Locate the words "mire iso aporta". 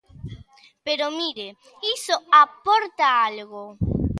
1.19-3.05